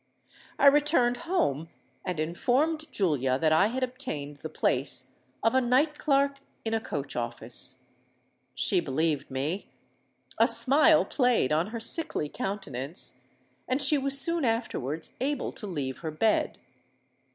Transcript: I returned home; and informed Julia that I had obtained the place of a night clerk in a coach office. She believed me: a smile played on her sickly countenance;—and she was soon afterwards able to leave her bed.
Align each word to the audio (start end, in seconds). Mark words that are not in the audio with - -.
I 0.57 0.65
returned 0.65 1.17
home; 1.29 1.69
and 2.03 2.19
informed 2.19 2.91
Julia 2.91 3.37
that 3.37 3.53
I 3.53 3.67
had 3.67 3.83
obtained 3.83 4.37
the 4.37 4.49
place 4.49 5.11
of 5.43 5.53
a 5.53 5.61
night 5.61 5.99
clerk 5.99 6.39
in 6.65 6.73
a 6.73 6.79
coach 6.81 7.15
office. 7.15 7.85
She 8.55 8.79
believed 8.79 9.29
me: 9.29 9.69
a 10.39 10.47
smile 10.47 11.05
played 11.05 11.51
on 11.51 11.67
her 11.67 11.79
sickly 11.79 12.29
countenance;—and 12.29 13.79
she 13.79 13.99
was 13.99 14.19
soon 14.19 14.43
afterwards 14.43 15.15
able 15.21 15.51
to 15.51 15.67
leave 15.67 15.99
her 15.99 16.09
bed. 16.09 16.57